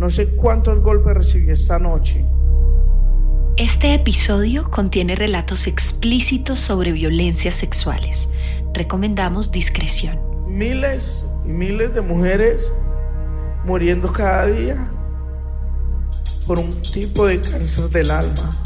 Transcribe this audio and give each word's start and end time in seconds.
No 0.00 0.08
sé 0.08 0.30
cuántos 0.30 0.80
golpes 0.80 1.12
recibí 1.12 1.50
esta 1.50 1.78
noche. 1.78 2.24
Este 3.58 3.92
episodio 3.92 4.64
contiene 4.64 5.14
relatos 5.14 5.66
explícitos 5.66 6.58
sobre 6.58 6.92
violencias 6.92 7.56
sexuales. 7.56 8.30
Recomendamos 8.72 9.52
discreción. 9.52 10.18
Miles 10.48 11.22
y 11.44 11.48
miles 11.48 11.92
de 11.92 12.00
mujeres 12.00 12.72
muriendo 13.66 14.10
cada 14.10 14.46
día 14.46 14.90
por 16.46 16.58
un 16.58 16.80
tipo 16.80 17.26
de 17.26 17.38
cáncer 17.42 17.90
del 17.90 18.10
alma. 18.10 18.56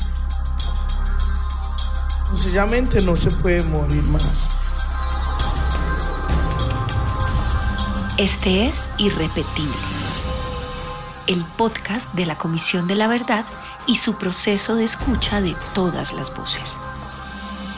Sencillamente 2.29 3.03
no 3.03 3.17
se 3.17 3.33
puede 3.33 3.65
morir 3.65 4.05
más. 4.05 4.25
Este 8.19 8.67
es 8.67 8.87
Irrepetible, 8.99 9.75
el 11.27 11.45
podcast 11.57 12.13
de 12.15 12.27
la 12.27 12.37
Comisión 12.37 12.87
de 12.87 12.95
la 12.95 13.07
Verdad 13.07 13.47
y 13.87 13.97
su 13.97 14.17
proceso 14.17 14.75
de 14.75 14.85
escucha 14.85 15.41
de 15.41 15.57
todas 15.75 16.13
las 16.13 16.35
voces. 16.35 16.79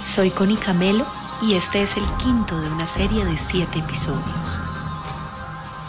Soy 0.02 0.30
Connie 0.30 0.56
Camelo 0.56 1.06
y 1.42 1.54
este 1.54 1.82
es 1.82 1.96
el 1.96 2.04
quinto 2.22 2.60
de 2.60 2.68
una 2.70 2.86
serie 2.86 3.24
de 3.24 3.36
siete 3.36 3.78
episodios. 3.78 4.58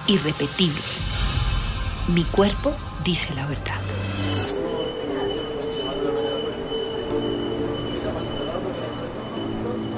Irrepetible. 0.08 0.82
Mi 2.08 2.24
cuerpo 2.24 2.76
dice 3.04 3.34
la 3.34 3.46
verdad. 3.46 3.80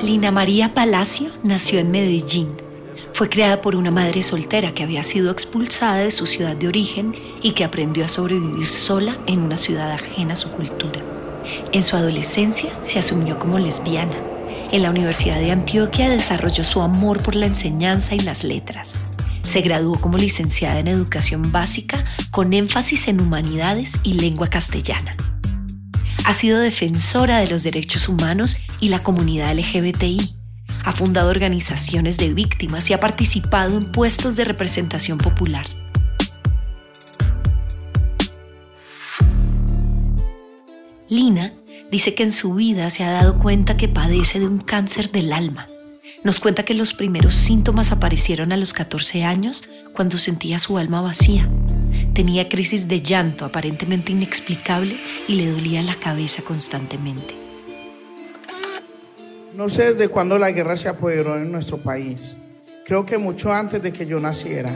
Lina 0.01 0.31
María 0.31 0.73
Palacio 0.73 1.29
nació 1.43 1.79
en 1.79 1.91
Medellín. 1.91 2.68
Fue 3.19 3.27
creada 3.27 3.61
por 3.61 3.75
una 3.75 3.91
madre 3.91 4.23
soltera 4.23 4.73
que 4.73 4.81
había 4.81 5.03
sido 5.03 5.29
expulsada 5.29 5.97
de 5.97 6.09
su 6.09 6.25
ciudad 6.25 6.55
de 6.55 6.69
origen 6.69 7.13
y 7.43 7.51
que 7.51 7.65
aprendió 7.65 8.05
a 8.05 8.07
sobrevivir 8.07 8.65
sola 8.65 9.17
en 9.27 9.39
una 9.39 9.57
ciudad 9.57 9.91
ajena 9.91 10.35
a 10.35 10.37
su 10.37 10.49
cultura. 10.49 11.01
En 11.73 11.83
su 11.83 11.97
adolescencia 11.97 12.71
se 12.79 12.97
asumió 12.97 13.37
como 13.37 13.59
lesbiana. 13.59 14.15
En 14.71 14.83
la 14.83 14.89
Universidad 14.89 15.41
de 15.41 15.51
Antioquia 15.51 16.09
desarrolló 16.09 16.63
su 16.63 16.81
amor 16.81 17.21
por 17.21 17.35
la 17.35 17.47
enseñanza 17.47 18.15
y 18.15 18.19
las 18.19 18.45
letras. 18.45 18.95
Se 19.41 19.59
graduó 19.59 19.99
como 19.99 20.17
licenciada 20.17 20.79
en 20.79 20.87
educación 20.87 21.51
básica 21.51 22.05
con 22.31 22.53
énfasis 22.53 23.09
en 23.09 23.19
humanidades 23.19 23.99
y 24.01 24.13
lengua 24.13 24.47
castellana. 24.47 25.11
Ha 26.23 26.33
sido 26.33 26.59
defensora 26.59 27.39
de 27.39 27.49
los 27.49 27.63
derechos 27.63 28.07
humanos 28.07 28.55
y 28.79 28.87
la 28.87 28.99
comunidad 28.99 29.53
LGBTI. 29.57 30.38
Ha 30.89 30.91
fundado 30.91 31.29
organizaciones 31.29 32.17
de 32.17 32.33
víctimas 32.33 32.89
y 32.89 32.93
ha 32.93 32.99
participado 32.99 33.77
en 33.77 33.91
puestos 33.91 34.35
de 34.35 34.43
representación 34.43 35.19
popular. 35.19 35.67
Lina 41.07 41.53
dice 41.91 42.15
que 42.15 42.23
en 42.23 42.31
su 42.31 42.55
vida 42.55 42.89
se 42.89 43.03
ha 43.03 43.11
dado 43.11 43.37
cuenta 43.37 43.77
que 43.77 43.87
padece 43.87 44.39
de 44.39 44.47
un 44.47 44.57
cáncer 44.57 45.11
del 45.11 45.31
alma. 45.31 45.67
Nos 46.23 46.39
cuenta 46.39 46.65
que 46.65 46.73
los 46.73 46.95
primeros 46.95 47.35
síntomas 47.35 47.91
aparecieron 47.91 48.51
a 48.51 48.57
los 48.57 48.73
14 48.73 49.23
años 49.23 49.65
cuando 49.93 50.17
sentía 50.17 50.57
su 50.57 50.79
alma 50.79 51.01
vacía. 51.01 51.47
Tenía 52.15 52.49
crisis 52.49 52.87
de 52.87 53.03
llanto 53.03 53.45
aparentemente 53.45 54.11
inexplicable 54.11 54.97
y 55.27 55.35
le 55.35 55.51
dolía 55.51 55.83
la 55.83 55.93
cabeza 55.93 56.41
constantemente. 56.41 57.38
No 59.59 59.67
sé 59.67 59.93
desde 59.93 60.07
cuándo 60.07 60.39
la 60.39 60.51
guerra 60.51 60.77
se 60.77 60.87
apoderó 60.87 61.35
en 61.35 61.51
nuestro 61.51 61.79
país. 61.79 62.33
Creo 62.85 63.05
que 63.05 63.17
mucho 63.17 63.51
antes 63.51 63.83
de 63.83 63.91
que 63.91 64.05
yo 64.05 64.17
naciera. 64.17 64.73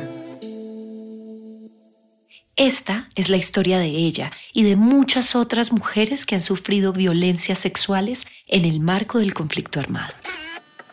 Esta 2.57 3.09
es 3.15 3.29
la 3.29 3.37
historia 3.37 3.79
de 3.79 3.87
ella 3.87 4.33
y 4.51 4.63
de 4.63 4.75
muchas 4.75 5.37
otras 5.37 5.71
mujeres 5.71 6.25
que 6.25 6.35
han 6.35 6.41
sufrido 6.41 6.91
violencias 6.91 7.59
sexuales 7.59 8.27
en 8.45 8.65
el 8.65 8.81
marco 8.81 9.19
del 9.19 9.33
conflicto 9.33 9.79
armado. 9.79 10.11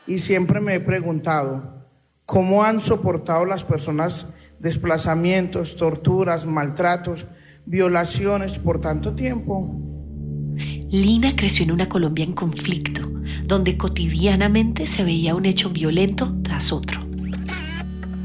Y 0.06 0.20
siempre 0.20 0.60
me 0.60 0.76
he 0.76 0.80
preguntado, 0.80 1.84
¿cómo 2.26 2.62
han 2.62 2.80
soportado 2.80 3.44
las 3.44 3.64
personas 3.64 4.28
desplazamientos, 4.60 5.76
torturas, 5.76 6.46
maltratos, 6.46 7.26
violaciones 7.66 8.56
por 8.56 8.80
tanto 8.80 9.16
tiempo? 9.16 9.74
Lina 10.90 11.34
creció 11.34 11.64
en 11.64 11.72
una 11.72 11.88
Colombia 11.88 12.24
en 12.24 12.34
conflicto, 12.34 13.09
donde 13.50 13.76
cotidianamente 13.76 14.86
se 14.86 15.02
veía 15.02 15.34
un 15.34 15.44
hecho 15.44 15.70
violento 15.70 16.32
tras 16.44 16.70
otro. 16.70 17.00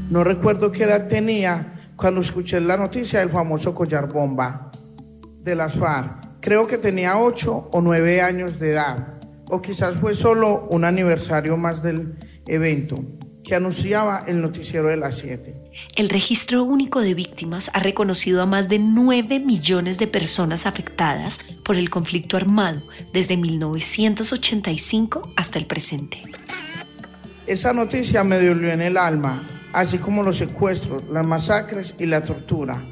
No 0.08 0.22
recuerdo 0.22 0.70
qué 0.70 0.84
edad 0.84 1.08
tenía 1.08 1.90
cuando 1.96 2.20
escuché 2.20 2.60
la 2.60 2.76
noticia 2.76 3.18
del 3.18 3.30
famoso 3.30 3.74
collar 3.74 4.08
bomba 4.08 4.70
de 5.42 5.56
las 5.56 5.74
FARC. 5.74 6.38
Creo 6.40 6.68
que 6.68 6.78
tenía 6.78 7.18
ocho 7.18 7.68
o 7.72 7.80
nueve 7.80 8.22
años 8.22 8.60
de 8.60 8.70
edad, 8.70 9.18
o 9.50 9.60
quizás 9.60 9.96
fue 9.96 10.14
solo 10.14 10.68
un 10.70 10.84
aniversario 10.84 11.56
más 11.56 11.82
del 11.82 12.14
evento 12.46 13.04
que 13.46 13.54
anunciaba 13.54 14.24
el 14.26 14.42
noticiero 14.42 14.88
de 14.88 14.96
las 14.96 15.18
7. 15.18 15.54
El 15.94 16.08
registro 16.08 16.64
único 16.64 17.00
de 17.00 17.14
víctimas 17.14 17.70
ha 17.72 17.78
reconocido 17.78 18.42
a 18.42 18.46
más 18.46 18.68
de 18.68 18.80
9 18.80 19.38
millones 19.38 19.98
de 19.98 20.08
personas 20.08 20.66
afectadas 20.66 21.38
por 21.64 21.76
el 21.76 21.88
conflicto 21.88 22.36
armado 22.36 22.82
desde 23.12 23.36
1985 23.36 25.30
hasta 25.36 25.60
el 25.60 25.66
presente. 25.66 26.22
Esa 27.46 27.72
noticia 27.72 28.24
me 28.24 28.44
dolió 28.44 28.72
en 28.72 28.82
el 28.82 28.96
alma, 28.96 29.46
así 29.72 29.98
como 29.98 30.24
los 30.24 30.38
secuestros, 30.38 31.04
las 31.08 31.24
masacres 31.24 31.94
y 32.00 32.06
la 32.06 32.22
tortura. 32.22 32.82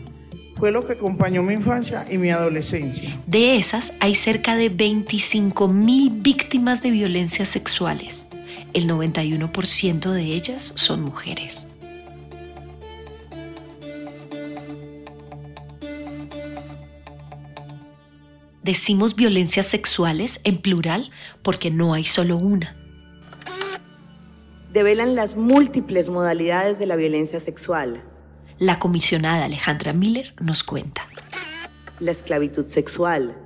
Fue 0.57 0.71
lo 0.71 0.87
que 0.87 0.93
acompañó 0.93 1.43
mi 1.43 1.55
infancia 1.55 2.07
y 2.09 2.17
mi 2.17 2.31
adolescencia. 2.31 3.21
De 3.27 3.57
esas 3.57 3.93
hay 3.99 4.15
cerca 4.15 4.55
de 4.55 4.69
25 4.69 5.67
mil 5.67 6.11
víctimas 6.11 6.81
de 6.81 6.93
violencias 6.93 7.49
sexuales 7.49 8.29
el 8.75 8.89
91% 8.89 10.11
de 10.11 10.23
ellas 10.23 10.73
son 10.77 11.03
mujeres. 11.03 11.67
Decimos 18.63 19.15
violencias 19.15 19.67
sexuales 19.67 20.41
en 20.43 20.59
plural 20.59 21.11
porque 21.43 21.71
no 21.71 21.95
hay 21.95 22.05
solo 22.05 22.37
una. 22.37 22.75
Develan 24.73 25.15
las 25.15 25.37
múltiples 25.37 26.09
modalidades 26.09 26.79
de 26.79 26.87
la 26.87 26.97
violencia 26.97 27.39
sexual. 27.41 28.03
La 28.59 28.79
comisionada 28.79 29.45
Alejandra 29.45 29.93
Miller 29.93 30.35
nos 30.41 30.65
cuenta. 30.65 31.07
La 32.01 32.11
esclavitud 32.11 32.67
sexual, 32.67 33.37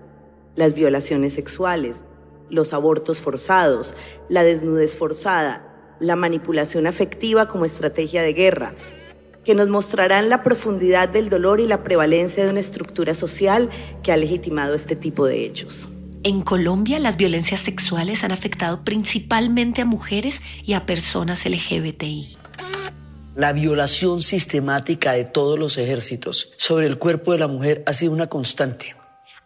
las 0.54 0.72
violaciones 0.74 1.34
sexuales, 1.34 2.04
los 2.50 2.72
abortos 2.72 3.20
forzados, 3.20 3.94
la 4.28 4.42
desnudez 4.42 4.97
forzada, 4.97 5.97
la 6.00 6.16
manipulación 6.16 6.86
afectiva 6.86 7.48
como 7.48 7.64
estrategia 7.64 8.22
de 8.22 8.32
guerra, 8.32 8.75
que 9.44 9.54
nos 9.54 9.69
mostrarán 9.69 10.28
la 10.28 10.42
profundidad 10.42 11.08
del 11.08 11.28
dolor 11.28 11.60
y 11.60 11.66
la 11.66 11.82
prevalencia 11.82 12.44
de 12.44 12.50
una 12.50 12.60
estructura 12.60 13.14
social 13.14 13.70
que 14.03 14.12
ha 14.12 14.16
legitimado 14.16 14.75
este 14.75 14.97
tipo 14.97 15.26
de 15.26 15.44
hechos. 15.47 15.88
En 16.25 16.42
Colombia, 16.42 16.98
las 16.98 17.16
violencias 17.16 17.60
sexuales 17.60 18.25
han 18.25 18.32
afectado 18.32 18.84
principalmente 18.84 19.81
a 19.81 19.84
mujeres 19.84 20.42
y 20.64 20.75
a 20.75 20.84
personas 20.84 21.47
LGBTI. 21.47 22.37
La 23.37 23.53
violación 23.53 24.20
sistemática 24.20 25.12
de 25.12 25.25
todos 25.25 25.58
los 25.58 25.78
ejércitos 25.78 26.53
sobre 26.56 26.87
el 26.87 26.98
cuerpo 26.98 27.32
de 27.32 27.38
la 27.38 27.47
mujer 27.47 27.84
ha 27.87 27.92
sido 27.92 28.12
una 28.12 28.26
constante 28.26 28.97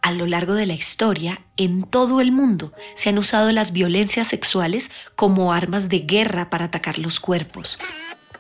a 0.03 0.13
lo 0.13 0.27
largo 0.27 0.55
de 0.55 0.67
la 0.67 0.75
historia, 0.75 1.43
en 1.57 1.85
todo 1.85 2.21
el 2.21 2.33
mundo, 2.33 2.73
se 2.97 3.09
han 3.09 3.19
usado 3.19 3.53
las 3.53 3.73
violencias 3.73 4.29
sexuales 4.29 4.91
como 5.15 5.53
armas 5.53 5.89
de 5.89 6.01
guerra 6.01 6.51
para 6.51 6.67
atacar 6.67 6.99
los 6.99 7.21
cuerpos. 7.21 7.79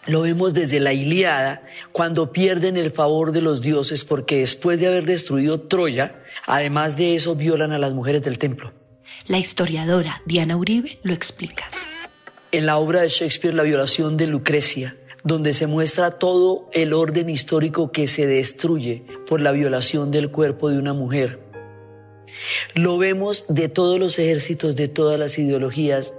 Lo 0.06 0.22
vemos 0.22 0.53
desde 0.53 0.81
la 0.81 0.93
Iliada, 0.93 1.62
cuando 1.93 2.33
pierden 2.33 2.77
el 2.77 2.91
favor 2.91 3.31
de 3.31 3.41
los 3.41 3.62
dioses 3.62 4.05
porque 4.05 4.39
después 4.39 4.81
de 4.81 4.89
haber 4.89 5.07
destruido 5.07 5.60
Troya, 5.60 6.16
además 6.47 6.97
de 6.97 7.15
eso 7.15 7.36
violan 7.36 7.71
a 7.71 7.78
las 7.78 7.92
mujeres 7.92 8.22
del 8.22 8.39
templo. 8.39 8.72
La 9.28 9.39
historiadora 9.39 10.21
Diana 10.27 10.57
Uribe 10.57 10.98
lo 11.04 11.15
explica. 11.15 11.69
En 12.51 12.66
la 12.66 12.77
obra 12.78 13.03
de 13.03 13.09
Shakespeare, 13.09 13.54
La 13.54 13.63
violación 13.63 14.16
de 14.16 14.27
Lucrecia, 14.27 14.97
donde 15.22 15.53
se 15.53 15.69
muestra 15.69 16.19
todo 16.19 16.69
el 16.72 16.92
orden 16.92 17.31
histórico 17.31 17.92
que 17.92 18.09
se 18.09 18.27
destruye 18.27 19.04
por 19.28 19.41
la 19.41 19.53
violación 19.53 20.10
del 20.10 20.33
cuerpo 20.33 20.69
de 20.69 20.78
una 20.78 20.92
mujer 20.92 21.41
lo 22.74 22.98
vemos 22.98 23.44
de 23.48 23.68
todos 23.68 23.98
los 23.98 24.18
ejércitos, 24.18 24.76
de 24.76 24.88
todas 24.88 25.18
las 25.18 25.38
ideologías. 25.38 26.14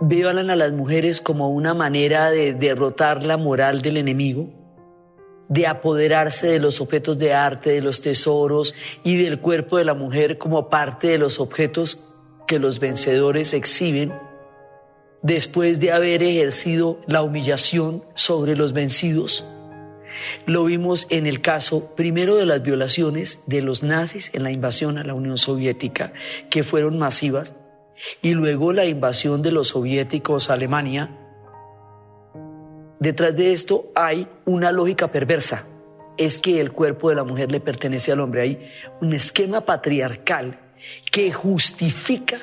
Violan 0.00 0.50
a 0.50 0.56
las 0.56 0.72
mujeres 0.72 1.20
como 1.20 1.50
una 1.50 1.74
manera 1.74 2.30
de 2.30 2.54
derrotar 2.54 3.22
la 3.22 3.36
moral 3.36 3.82
del 3.82 3.96
enemigo, 3.96 4.48
de 5.48 5.66
apoderarse 5.66 6.48
de 6.48 6.58
los 6.58 6.80
objetos 6.80 7.18
de 7.18 7.34
arte, 7.34 7.70
de 7.70 7.82
los 7.82 8.00
tesoros 8.00 8.74
y 9.04 9.16
del 9.16 9.40
cuerpo 9.40 9.76
de 9.76 9.84
la 9.84 9.94
mujer 9.94 10.38
como 10.38 10.68
parte 10.70 11.08
de 11.08 11.18
los 11.18 11.40
objetos 11.40 12.00
que 12.46 12.58
los 12.58 12.80
vencedores 12.80 13.54
exhiben 13.54 14.12
después 15.22 15.78
de 15.78 15.92
haber 15.92 16.22
ejercido 16.22 16.98
la 17.06 17.22
humillación 17.22 18.04
sobre 18.14 18.56
los 18.56 18.72
vencidos. 18.72 19.44
Lo 20.46 20.64
vimos 20.64 21.06
en 21.10 21.26
el 21.26 21.40
caso 21.40 21.94
primero 21.94 22.36
de 22.36 22.46
las 22.46 22.62
violaciones 22.62 23.42
de 23.46 23.62
los 23.62 23.82
nazis 23.82 24.30
en 24.34 24.42
la 24.42 24.50
invasión 24.50 24.98
a 24.98 25.04
la 25.04 25.14
Unión 25.14 25.38
Soviética, 25.38 26.12
que 26.50 26.62
fueron 26.62 26.98
masivas, 26.98 27.56
y 28.20 28.34
luego 28.34 28.72
la 28.72 28.84
invasión 28.84 29.42
de 29.42 29.52
los 29.52 29.68
soviéticos 29.68 30.50
a 30.50 30.54
Alemania. 30.54 31.10
Detrás 32.98 33.36
de 33.36 33.52
esto 33.52 33.90
hay 33.94 34.28
una 34.44 34.72
lógica 34.72 35.08
perversa, 35.08 35.64
es 36.16 36.38
que 36.38 36.60
el 36.60 36.72
cuerpo 36.72 37.08
de 37.08 37.16
la 37.16 37.24
mujer 37.24 37.50
le 37.50 37.60
pertenece 37.60 38.12
al 38.12 38.20
hombre. 38.20 38.42
Hay 38.42 38.70
un 39.00 39.12
esquema 39.12 39.62
patriarcal 39.62 40.58
que 41.10 41.32
justifica 41.32 42.40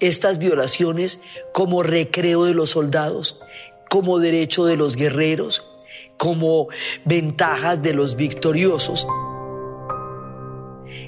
estas 0.00 0.38
violaciones 0.38 1.20
como 1.52 1.82
recreo 1.82 2.44
de 2.44 2.54
los 2.54 2.70
soldados, 2.70 3.40
como 3.88 4.18
derecho 4.18 4.64
de 4.66 4.76
los 4.76 4.96
guerreros, 4.96 5.70
como 6.18 6.68
ventajas 7.04 7.82
de 7.82 7.92
los 7.92 8.16
victoriosos. 8.16 9.06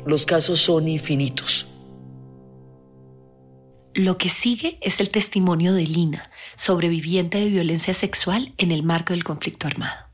Los 0.05 0.27
casos 0.27 0.61
son 0.61 0.89
infinitos. 0.89 1.67
Lo 3.95 4.17
que 4.17 4.29
sigue 4.29 4.79
es 4.81 5.01
el 5.01 5.11
testimonio 5.11 5.75
de 5.75 5.85
Lina, 5.85 6.23
sobreviviente 6.55 7.39
de 7.39 7.49
violencia 7.49 7.95
sexual 7.95 8.53
en 8.57 8.71
el 8.71 8.85
marco 8.85 9.13
del 9.13 9.25
conflicto 9.25 9.67
armado. 9.67 10.09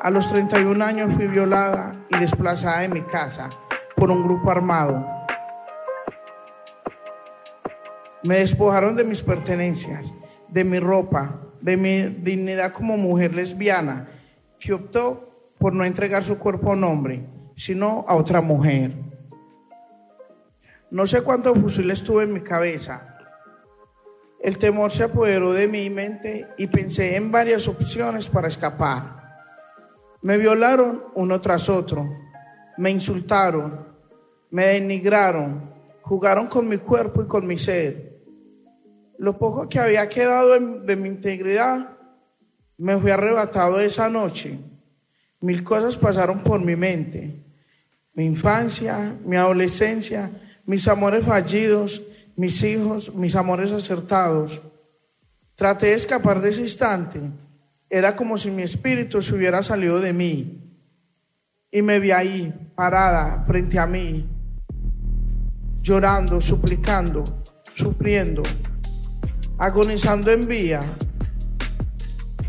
A 0.00 0.10
los 0.10 0.30
31 0.30 0.84
años 0.84 1.12
fui 1.14 1.26
violada 1.26 1.92
y 2.08 2.18
desplazada 2.18 2.80
de 2.80 2.88
mi 2.88 3.02
casa 3.02 3.50
por 3.96 4.12
un 4.12 4.22
grupo 4.22 4.48
armado. 4.48 5.04
Me 8.22 8.38
despojaron 8.38 8.94
de 8.94 9.02
mis 9.02 9.22
pertenencias, 9.22 10.12
de 10.48 10.64
mi 10.64 10.78
ropa, 10.78 11.40
de 11.60 11.76
mi 11.76 12.02
dignidad 12.02 12.72
como 12.72 12.96
mujer 12.96 13.34
lesbiana, 13.34 14.08
que 14.58 14.72
optó 14.72 15.52
por 15.58 15.72
no 15.72 15.84
entregar 15.84 16.24
su 16.24 16.38
cuerpo 16.38 16.70
a 16.70 16.74
un 16.74 16.84
hombre, 16.84 17.26
sino 17.56 18.04
a 18.08 18.14
otra 18.14 18.40
mujer. 18.40 18.92
No 20.90 21.06
sé 21.06 21.22
cuántos 21.22 21.58
fusiles 21.58 22.02
tuve 22.02 22.24
en 22.24 22.32
mi 22.32 22.40
cabeza. 22.40 23.16
El 24.40 24.56
temor 24.56 24.90
se 24.90 25.02
apoderó 25.02 25.52
de 25.52 25.66
mi 25.66 25.90
mente 25.90 26.46
y 26.56 26.68
pensé 26.68 27.16
en 27.16 27.30
varias 27.30 27.66
opciones 27.68 28.28
para 28.28 28.48
escapar. 28.48 29.18
Me 30.22 30.38
violaron 30.38 31.04
uno 31.14 31.40
tras 31.40 31.68
otro, 31.68 32.08
me 32.76 32.90
insultaron, 32.90 33.86
me 34.50 34.66
denigraron, 34.66 35.74
jugaron 36.02 36.46
con 36.46 36.66
mi 36.68 36.78
cuerpo 36.78 37.22
y 37.22 37.26
con 37.26 37.46
mi 37.46 37.58
ser. 37.58 38.07
Lo 39.18 39.36
poco 39.38 39.68
que 39.68 39.78
había 39.78 40.08
quedado 40.08 40.58
de 40.58 40.96
mi 40.96 41.08
integridad 41.08 41.96
me 42.78 42.96
fue 42.98 43.12
arrebatado 43.12 43.80
esa 43.80 44.08
noche. 44.08 44.58
Mil 45.40 45.62
cosas 45.62 45.96
pasaron 45.96 46.40
por 46.40 46.60
mi 46.60 46.76
mente. 46.76 47.34
Mi 48.14 48.24
infancia, 48.24 49.16
mi 49.24 49.36
adolescencia, 49.36 50.30
mis 50.64 50.88
amores 50.88 51.24
fallidos, 51.24 52.02
mis 52.36 52.62
hijos, 52.62 53.14
mis 53.14 53.34
amores 53.34 53.72
acertados. 53.72 54.62
Traté 55.54 55.88
de 55.88 55.94
escapar 55.94 56.40
de 56.40 56.50
ese 56.50 56.62
instante 56.62 57.20
era 57.90 58.14
como 58.14 58.36
si 58.36 58.50
mi 58.50 58.62
espíritu 58.62 59.22
se 59.22 59.34
hubiera 59.34 59.62
salido 59.62 59.98
de 60.00 60.12
mí 60.12 60.60
y 61.70 61.82
me 61.82 61.98
vi 62.00 62.10
ahí, 62.10 62.52
parada, 62.74 63.44
frente 63.46 63.78
a 63.78 63.86
mí, 63.86 64.26
llorando, 65.82 66.40
suplicando, 66.40 67.24
sufriendo, 67.72 68.42
agonizando 69.58 70.30
en 70.30 70.46
vía. 70.46 70.80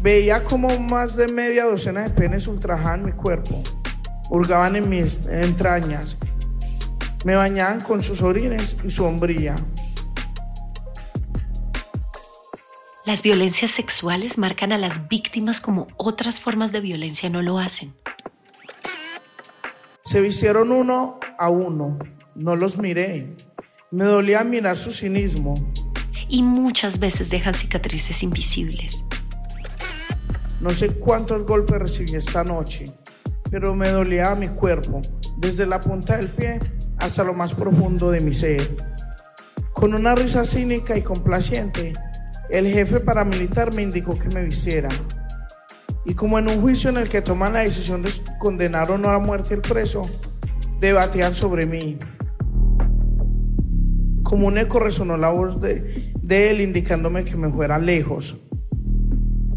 Veía 0.01 0.43
como 0.43 0.79
más 0.79 1.15
de 1.15 1.27
media 1.27 1.65
docena 1.65 2.03
de 2.03 2.09
penes 2.11 2.47
ultrajaban 2.47 3.03
mi 3.03 3.11
cuerpo, 3.11 3.61
hurgaban 4.29 4.75
en 4.77 4.87
mis 4.87 5.25
entrañas, 5.27 6.17
me 7.25 7.35
bañaban 7.35 7.81
con 7.81 8.01
sus 8.01 8.21
orines 8.21 8.77
y 8.85 8.91
su 8.91 9.03
hombría. 9.03 9.55
Las 13.05 13.23
violencias 13.23 13.71
sexuales 13.71 14.37
marcan 14.37 14.71
a 14.71 14.77
las 14.77 15.09
víctimas 15.09 15.59
como 15.59 15.87
otras 15.97 16.39
formas 16.39 16.71
de 16.71 16.79
violencia 16.79 17.29
no 17.29 17.41
lo 17.41 17.57
hacen. 17.57 17.93
Se 20.05 20.21
vistieron 20.21 20.71
uno 20.71 21.19
a 21.37 21.49
uno, 21.49 21.97
no 22.35 22.55
los 22.55 22.77
miré. 22.77 23.35
Me 23.91 24.05
dolía 24.05 24.43
mirar 24.43 24.77
su 24.77 24.91
cinismo. 24.91 25.55
Y 26.29 26.43
muchas 26.43 26.99
veces 26.99 27.29
dejan 27.29 27.55
cicatrices 27.55 28.21
invisibles. 28.21 29.03
No 30.61 30.69
sé 30.69 30.89
cuántos 30.89 31.45
golpes 31.47 31.79
recibí 31.79 32.15
esta 32.15 32.43
noche, 32.43 32.85
pero 33.49 33.73
me 33.73 33.89
dolía 33.89 34.35
mi 34.35 34.47
cuerpo, 34.47 35.01
desde 35.37 35.65
la 35.65 35.79
punta 35.79 36.17
del 36.17 36.29
pie 36.29 36.59
hasta 36.99 37.23
lo 37.23 37.33
más 37.33 37.53
profundo 37.53 38.11
de 38.11 38.19
mi 38.19 38.33
ser. 38.33 38.75
Con 39.73 39.93
una 39.93 40.13
risa 40.13 40.45
cínica 40.45 40.95
y 40.95 41.01
complaciente, 41.01 41.93
el 42.49 42.71
jefe 42.71 42.99
paramilitar 42.99 43.73
me 43.73 43.81
indicó 43.81 44.17
que 44.19 44.29
me 44.29 44.43
vistiera. 44.43 44.89
Y 46.05 46.13
como 46.13 46.37
en 46.37 46.47
un 46.47 46.61
juicio 46.61 46.89
en 46.89 46.97
el 46.97 47.09
que 47.09 47.21
toman 47.21 47.53
la 47.53 47.61
decisión 47.61 48.03
de 48.03 48.11
condenar 48.37 48.91
o 48.91 48.97
no 48.97 49.09
a 49.09 49.19
muerte 49.19 49.53
el 49.55 49.61
preso, 49.61 50.01
debatían 50.79 51.33
sobre 51.33 51.65
mí. 51.65 51.97
Como 54.23 54.47
un 54.47 54.57
eco 54.57 54.79
resonó 54.79 55.17
la 55.17 55.29
voz 55.29 55.59
de, 55.59 55.98
de 56.29 56.51
él 56.51 56.61
indicándome 56.61 57.25
que 57.25 57.35
me 57.35 57.49
fuera 57.49 57.79
lejos. 57.79 58.37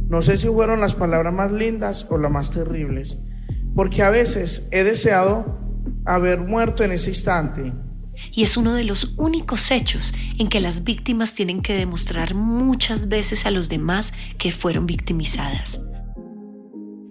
No 0.08 0.22
sé 0.22 0.38
si 0.38 0.48
fueron 0.48 0.80
las 0.80 0.94
palabras 0.94 1.32
más 1.32 1.52
lindas 1.52 2.06
o 2.10 2.16
las 2.16 2.32
más 2.32 2.50
terribles, 2.50 3.18
porque 3.76 4.02
a 4.02 4.10
veces 4.10 4.66
he 4.70 4.82
deseado 4.82 5.60
haber 6.04 6.40
muerto 6.40 6.82
en 6.82 6.92
ese 6.92 7.10
instante 7.10 7.72
y 8.30 8.42
es 8.42 8.56
uno 8.56 8.74
de 8.74 8.84
los 8.84 9.14
únicos 9.16 9.70
hechos 9.70 10.14
en 10.38 10.48
que 10.48 10.60
las 10.60 10.84
víctimas 10.84 11.34
tienen 11.34 11.62
que 11.62 11.74
demostrar 11.74 12.34
muchas 12.34 13.08
veces 13.08 13.46
a 13.46 13.50
los 13.50 13.68
demás 13.68 14.12
que 14.38 14.52
fueron 14.52 14.86
victimizadas. 14.86 15.80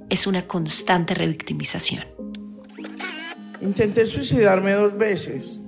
Es 0.10 0.28
una 0.28 0.48
constante 0.48 1.14
revictimización. 1.14 2.06
Intenté 3.62 4.06
suicidarme 4.06 4.74
dos 4.74 4.98
veces. 4.98 5.60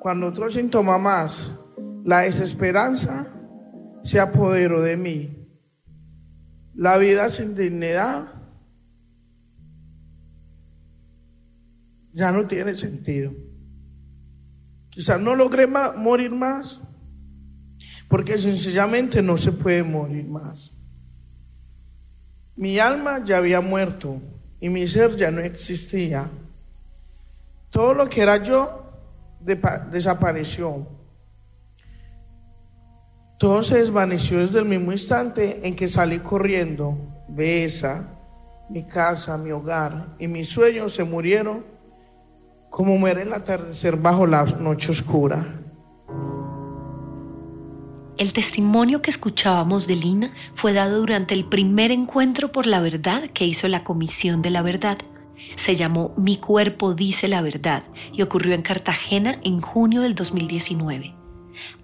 Cuando 0.00 0.28
otro 0.28 0.48
síntoma 0.50 0.98
más, 0.98 1.52
la 2.08 2.20
desesperanza, 2.20 3.26
se 4.02 4.18
apoderó 4.18 4.80
de 4.80 4.96
mí. 4.96 5.46
La 6.74 6.96
vida 6.96 7.28
sin 7.28 7.54
dignidad 7.54 8.32
ya 12.14 12.32
no 12.32 12.46
tiene 12.46 12.74
sentido. 12.78 13.34
Quizás 14.88 15.20
no 15.20 15.34
logré 15.34 15.66
morir 15.66 16.30
más, 16.30 16.80
porque 18.08 18.38
sencillamente 18.38 19.20
no 19.20 19.36
se 19.36 19.52
puede 19.52 19.82
morir 19.82 20.26
más. 20.26 20.74
Mi 22.56 22.78
alma 22.78 23.22
ya 23.22 23.36
había 23.36 23.60
muerto 23.60 24.18
y 24.62 24.70
mi 24.70 24.88
ser 24.88 25.14
ya 25.16 25.30
no 25.30 25.42
existía. 25.42 26.30
Todo 27.68 27.92
lo 27.92 28.08
que 28.08 28.22
era 28.22 28.42
yo 28.42 28.94
desapareció. 29.90 30.97
Todo 33.38 33.62
se 33.62 33.78
desvaneció 33.78 34.40
desde 34.40 34.58
el 34.58 34.64
mismo 34.64 34.90
instante 34.90 35.60
en 35.62 35.76
que 35.76 35.86
salí 35.86 36.18
corriendo. 36.18 36.98
Besa, 37.28 38.18
mi 38.68 38.82
casa, 38.82 39.38
mi 39.38 39.52
hogar 39.52 40.16
y 40.18 40.26
mis 40.26 40.48
sueños 40.48 40.92
se 40.92 41.04
murieron 41.04 41.64
como 42.68 42.98
muere 42.98 43.22
el 43.22 43.32
atardecer 43.32 43.96
bajo 43.96 44.26
la 44.26 44.44
noche 44.44 44.90
oscura. 44.90 45.54
El 48.18 48.32
testimonio 48.32 49.00
que 49.02 49.10
escuchábamos 49.10 49.86
de 49.86 49.94
Lina 49.94 50.34
fue 50.56 50.72
dado 50.72 50.98
durante 50.98 51.34
el 51.34 51.44
primer 51.44 51.92
encuentro 51.92 52.50
por 52.50 52.66
la 52.66 52.80
verdad 52.80 53.30
que 53.32 53.46
hizo 53.46 53.68
la 53.68 53.84
Comisión 53.84 54.42
de 54.42 54.50
la 54.50 54.62
Verdad. 54.62 54.98
Se 55.54 55.76
llamó 55.76 56.12
Mi 56.16 56.38
cuerpo 56.38 56.94
dice 56.94 57.28
la 57.28 57.40
verdad 57.40 57.84
y 58.12 58.22
ocurrió 58.22 58.54
en 58.54 58.62
Cartagena 58.62 59.38
en 59.44 59.60
junio 59.60 60.00
del 60.00 60.16
2019. 60.16 61.17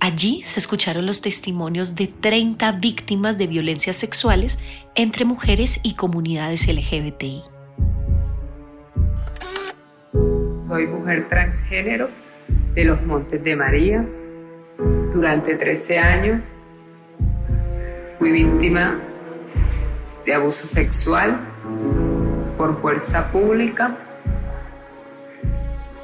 Allí 0.00 0.42
se 0.46 0.60
escucharon 0.60 1.06
los 1.06 1.20
testimonios 1.20 1.94
de 1.94 2.06
30 2.06 2.72
víctimas 2.72 3.38
de 3.38 3.46
violencias 3.46 3.96
sexuales 3.96 4.58
entre 4.94 5.24
mujeres 5.24 5.80
y 5.82 5.94
comunidades 5.94 6.66
LGBTI. 6.66 7.42
Soy 10.66 10.86
mujer 10.86 11.28
transgénero 11.28 12.08
de 12.74 12.84
los 12.84 13.02
Montes 13.02 13.42
de 13.44 13.56
María. 13.56 14.04
Durante 15.12 15.54
13 15.54 15.98
años 15.98 16.40
fui 18.18 18.32
víctima 18.32 18.98
de 20.24 20.34
abuso 20.34 20.66
sexual 20.66 21.38
por 22.56 22.80
fuerza 22.80 23.30
pública 23.30 23.96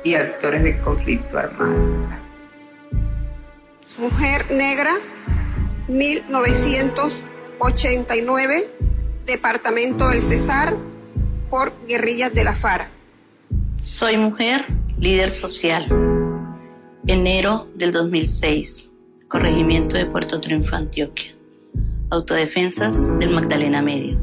y 0.04 0.14
actores 0.14 0.62
de 0.62 0.78
conflicto 0.80 1.38
armado. 1.38 2.29
Mujer 3.99 4.50
negra, 4.50 4.92
1900 5.88 7.25
89, 7.60 8.70
Departamento 9.26 10.08
del 10.08 10.22
Cesar, 10.22 10.76
por 11.50 11.75
guerrillas 11.87 12.32
de 12.32 12.44
la 12.44 12.54
FARC. 12.54 12.88
Soy 13.80 14.16
mujer, 14.16 14.64
líder 14.99 15.30
social. 15.30 15.87
Enero 17.06 17.68
del 17.75 17.92
2006, 17.92 18.92
Corregimiento 19.28 19.96
de 19.96 20.06
Puerto 20.06 20.40
Triunfo, 20.40 20.75
Antioquia. 20.75 21.34
Autodefensas 22.10 23.18
del 23.18 23.30
Magdalena 23.30 23.82
Medio. 23.82 24.18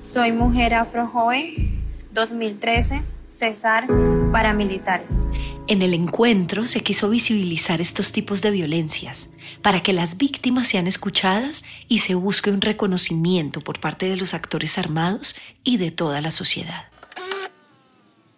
Soy 0.00 0.32
mujer 0.32 0.74
afrojoven, 0.74 1.84
2013, 2.12 3.02
Cesar, 3.28 3.86
paramilitares. 4.32 5.20
En 5.68 5.80
el 5.80 5.94
encuentro 5.94 6.64
se 6.64 6.80
quiso 6.80 7.08
visibilizar 7.08 7.80
estos 7.80 8.10
tipos 8.10 8.42
de 8.42 8.50
violencias 8.50 9.30
para 9.62 9.80
que 9.80 9.92
las 9.92 10.16
víctimas 10.16 10.66
sean 10.66 10.88
escuchadas 10.88 11.64
y 11.86 12.00
se 12.00 12.16
busque 12.16 12.50
un 12.50 12.60
reconocimiento 12.60 13.60
por 13.60 13.78
parte 13.78 14.06
de 14.06 14.16
los 14.16 14.34
actores 14.34 14.76
armados 14.76 15.36
y 15.62 15.76
de 15.76 15.92
toda 15.92 16.20
la 16.20 16.32
sociedad. 16.32 16.86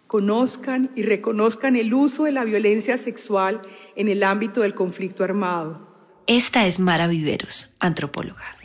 Conozcan 0.05 0.91
y 0.95 1.01
reconozcan 1.01 1.75
el 1.75 1.95
uso 1.95 2.25
de 2.25 2.31
la 2.31 2.43
violencia 2.43 2.95
sexual 2.99 3.63
en 3.95 4.07
el 4.07 4.21
ámbito 4.21 4.61
del 4.61 4.75
conflicto 4.75 5.23
armado. 5.23 5.95
Esta 6.27 6.67
es 6.67 6.79
Mara 6.79 7.07
Viveros, 7.07 7.71
antropóloga. 7.79 8.55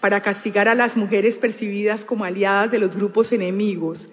Para 0.00 0.20
castigar 0.20 0.68
a 0.68 0.74
las 0.74 0.98
mujeres 0.98 1.38
percibidas 1.38 2.04
como 2.04 2.24
aliadas 2.24 2.70
de 2.70 2.78
los 2.78 2.94
grupos 2.94 3.32
enemigos 3.32 4.10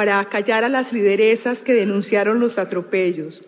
para 0.00 0.18
acallar 0.18 0.64
a 0.64 0.70
las 0.70 0.94
lideresas 0.94 1.62
que 1.62 1.74
denunciaron 1.74 2.40
los 2.40 2.56
atropellos, 2.56 3.42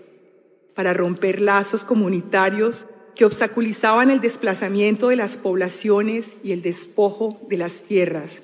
para 0.74 0.92
romper 0.92 1.40
lazos 1.40 1.82
comunitarios 1.82 2.84
que 3.14 3.24
obstaculizaban 3.24 4.10
el 4.10 4.20
desplazamiento 4.20 5.08
de 5.08 5.16
las 5.16 5.38
poblaciones 5.38 6.36
y 6.44 6.52
el 6.52 6.60
despojo 6.60 7.40
de 7.48 7.56
las 7.56 7.84
tierras, 7.84 8.42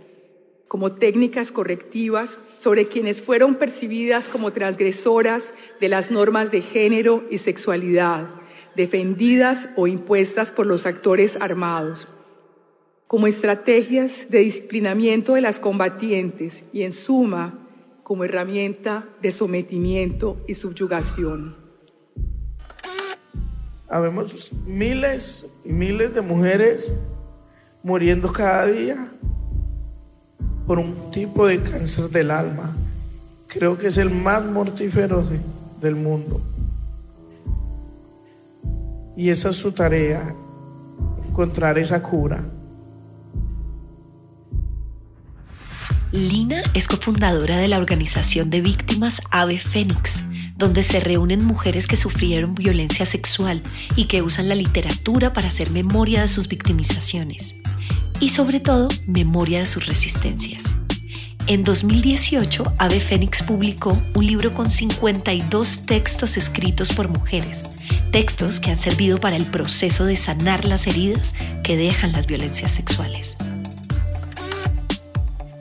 como 0.69 0.93
técnicas 0.93 1.53
correctivas 1.53 2.41
sobre 2.57 2.89
quienes 2.89 3.21
fueron 3.21 3.57
percibidas 3.57 4.31
como 4.31 4.55
transgresoras 4.55 5.53
de 5.79 5.91
las 5.91 6.11
normas 6.11 6.51
de 6.51 6.63
género 6.63 7.25
y 7.31 7.37
sexualidad, 7.37 8.31
defendidas 8.75 9.69
o 9.77 9.87
impuestas 9.87 10.51
por 10.51 10.65
los 10.65 10.87
actores 10.87 11.37
armados, 11.43 12.09
como 13.07 13.27
estrategias 13.27 14.31
de 14.31 14.39
disciplinamiento 14.39 15.35
de 15.35 15.43
las 15.43 15.61
combatientes 15.61 16.65
y, 16.73 16.85
en 16.85 16.95
suma, 16.95 17.67
como 18.09 18.25
herramienta 18.25 19.05
de 19.21 19.31
sometimiento 19.31 20.43
y 20.49 20.55
subyugación. 20.55 21.55
Habemos 23.87 24.51
miles 24.67 25.47
y 25.63 25.73
miles 25.75 26.15
de 26.15 26.23
mujeres 26.23 26.95
muriendo 27.83 28.33
cada 28.33 28.65
día 28.65 29.13
por 30.67 30.79
un 30.79 31.11
tipo 31.11 31.47
de 31.47 31.61
cáncer 31.61 32.09
del 32.09 32.31
alma. 32.31 32.75
Creo 33.47 33.77
que 33.77 33.89
es 33.89 33.99
el 33.99 34.09
más 34.09 34.43
mortífero 34.43 35.23
del 35.79 35.95
mundo. 35.95 36.41
Y 39.19 39.29
esa 39.29 39.51
es 39.51 39.57
su 39.57 39.73
tarea, 39.73 40.35
encontrar 41.29 41.77
esa 41.77 42.03
cura. 42.03 42.43
Lina 46.13 46.63
es 46.73 46.89
cofundadora 46.89 47.59
de 47.59 47.69
la 47.69 47.77
organización 47.77 48.49
de 48.49 48.63
víctimas 48.63 49.21
Ave 49.31 49.59
Fénix, 49.59 50.25
donde 50.57 50.83
se 50.83 51.01
reúnen 51.01 51.45
mujeres 51.45 51.87
que 51.87 51.97
sufrieron 51.97 52.55
violencia 52.55 53.05
sexual 53.05 53.63
y 53.95 54.07
que 54.07 54.23
usan 54.23 54.49
la 54.49 54.55
literatura 54.55 55.35
para 55.35 55.49
hacer 55.49 55.71
memoria 55.71 56.23
de 56.23 56.29
sus 56.29 56.49
victimizaciones 56.49 57.57
y 58.21 58.31
sobre 58.31 58.59
todo 58.59 58.89
memoria 59.07 59.59
de 59.59 59.67
sus 59.67 59.85
resistencias. 59.85 60.75
En 61.47 61.63
2018, 61.63 62.75
Ave 62.79 63.01
Fénix 63.01 63.43
publicó 63.43 64.03
un 64.15 64.27
libro 64.27 64.55
con 64.55 64.71
52 64.71 65.83
textos 65.83 66.39
escritos 66.39 66.91
por 66.93 67.11
mujeres, 67.11 67.69
textos 68.13 68.61
que 68.61 68.71
han 68.71 68.79
servido 68.79 69.21
para 69.21 69.37
el 69.37 69.47
proceso 69.47 70.07
de 70.07 70.17
sanar 70.17 70.65
las 70.65 70.87
heridas 70.87 71.35
que 71.63 71.77
dejan 71.77 72.13
las 72.13 72.27
violencias 72.27 72.71
sexuales 72.71 73.37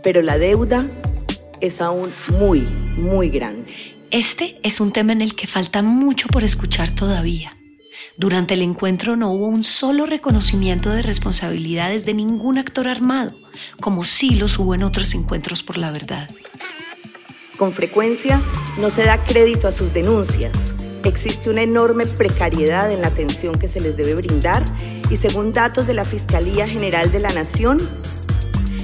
pero 0.07 0.21
la 0.21 0.37
deuda 0.37 0.85
es 1.59 1.81
aún 1.81 2.09
muy, 2.39 2.61
muy 2.61 3.27
grande. 3.27 3.69
Este 4.09 4.57
es 4.63 4.79
un 4.79 4.93
tema 4.93 5.11
en 5.11 5.21
el 5.21 5.35
que 5.35 5.47
falta 5.47 5.81
mucho 5.81 6.29
por 6.29 6.45
escuchar 6.45 6.95
todavía. 6.95 7.57
Durante 8.15 8.53
el 8.53 8.61
encuentro 8.61 9.17
no 9.17 9.33
hubo 9.33 9.47
un 9.47 9.65
solo 9.65 10.05
reconocimiento 10.05 10.91
de 10.91 11.01
responsabilidades 11.01 12.05
de 12.05 12.13
ningún 12.13 12.57
actor 12.57 12.87
armado, 12.87 13.35
como 13.81 14.05
sí 14.05 14.35
los 14.35 14.57
hubo 14.59 14.75
en 14.75 14.83
otros 14.83 15.13
encuentros 15.13 15.61
por 15.61 15.77
la 15.77 15.91
verdad. 15.91 16.29
Con 17.57 17.73
frecuencia 17.73 18.39
no 18.79 18.91
se 18.91 19.03
da 19.03 19.21
crédito 19.21 19.67
a 19.67 19.73
sus 19.73 19.93
denuncias. 19.93 20.53
Existe 21.03 21.49
una 21.49 21.63
enorme 21.63 22.05
precariedad 22.05 22.93
en 22.93 23.01
la 23.01 23.09
atención 23.09 23.59
que 23.59 23.67
se 23.67 23.81
les 23.81 23.97
debe 23.97 24.15
brindar 24.15 24.63
y 25.09 25.17
según 25.17 25.51
datos 25.51 25.85
de 25.85 25.95
la 25.95 26.05
Fiscalía 26.05 26.65
General 26.65 27.11
de 27.11 27.19
la 27.19 27.33
Nación, 27.33 27.89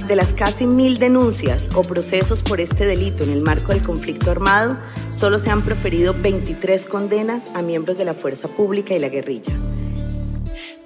de 0.06 0.16
las 0.16 0.32
casi 0.32 0.66
mil 0.66 0.98
denuncias 0.98 1.68
o 1.74 1.82
procesos 1.82 2.42
por 2.42 2.60
este 2.60 2.86
delito 2.86 3.24
en 3.24 3.30
el 3.30 3.42
marco 3.42 3.72
del 3.72 3.82
conflicto 3.82 4.30
armado, 4.30 4.78
solo 5.10 5.38
se 5.38 5.50
han 5.50 5.62
proferido 5.62 6.14
23 6.14 6.86
condenas 6.86 7.48
a 7.54 7.62
miembros 7.62 7.98
de 7.98 8.04
la 8.04 8.14
fuerza 8.14 8.48
pública 8.48 8.94
y 8.94 8.98
la 8.98 9.08
guerrilla. 9.08 9.52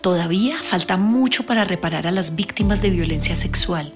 Todavía 0.00 0.56
falta 0.62 0.96
mucho 0.96 1.44
para 1.44 1.64
reparar 1.64 2.06
a 2.06 2.12
las 2.12 2.36
víctimas 2.36 2.80
de 2.80 2.90
violencia 2.90 3.34
sexual. 3.34 3.92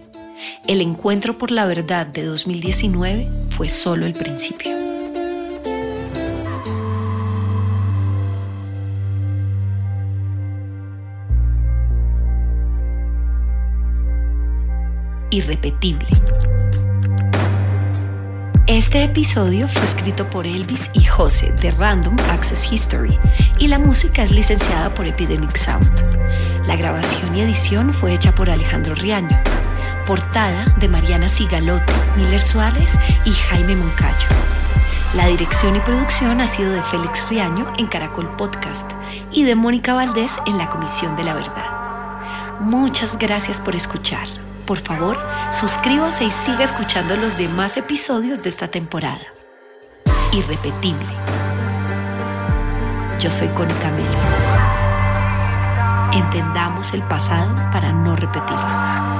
El 0.67 0.81
encuentro 0.81 1.39
por 1.39 1.51
la 1.51 1.67
verdad 1.67 2.07
de 2.07 2.25
2019 2.25 3.29
fue 3.51 3.69
solo 3.69 4.07
el 4.07 4.15
principio. 4.15 4.82
Irrepetible. 15.33 16.07
Este 18.67 19.03
episodio 19.03 19.67
fue 19.67 19.83
escrito 19.83 20.29
por 20.31 20.47
Elvis 20.47 20.91
y 20.93 21.03
José 21.05 21.53
de 21.61 21.73
Random 21.73 22.17
Access 22.31 22.71
History 22.71 23.19
y 23.59 23.67
la 23.67 23.79
música 23.79 24.23
es 24.23 24.31
licenciada 24.31 24.95
por 24.95 25.07
Epidemic 25.07 25.57
Sound. 25.57 25.91
La 26.67 26.77
grabación 26.77 27.37
y 27.37 27.41
edición 27.41 27.93
fue 27.93 28.15
hecha 28.15 28.35
por 28.35 28.51
Alejandro 28.51 28.95
Riaño. 28.95 29.37
Portada 30.07 30.67
de 30.79 30.89
Mariana 30.89 31.29
Sigaloto, 31.29 31.93
Miller 32.17 32.41
Suárez 32.41 32.99
y 33.25 33.31
Jaime 33.31 33.77
Moncayo. 33.77 34.29
La 35.17 35.27
dirección 35.27 35.77
y 35.77 35.81
producción 35.81 36.41
ha 36.41 36.49
sido 36.49 36.73
de 36.73 36.83
Félix 36.83 37.29
Riaño 37.29 37.73
en 37.79 37.87
Caracol 37.87 38.37
Podcast 38.37 38.91
y 39.31 39.45
de 39.45 39.55
Mónica 39.55 39.95
Valdés 39.95 40.39
en 40.47 40.59
la 40.59 40.69
Comisión 40.69 41.17
de 41.17 41.25
la 41.25 41.35
Verdad. 41.35 42.61
Muchas 42.61 43.19
gracias 43.19 43.61
por 43.61 43.75
escuchar. 43.75 44.29
Por 44.73 44.81
favor, 44.81 45.19
suscríbase 45.51 46.25
y 46.25 46.31
siga 46.31 46.65
escuchando 46.65 47.15
los 47.15 47.37
demás 47.37 47.77
episodios 47.77 48.43
de 48.43 48.49
esta 48.49 48.69
temporada. 48.69 49.21
Irrepetible. 50.33 51.05
Yo 53.21 53.31
soy 53.31 53.49
Connie 53.49 53.75
Camilo. 53.83 54.09
Entendamos 56.15 56.95
el 56.95 57.03
pasado 57.03 57.55
para 57.71 57.93
no 57.93 58.17
repetirlo. 58.17 59.12